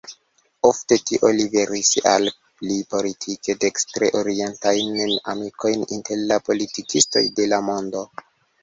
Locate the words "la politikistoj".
6.35-7.27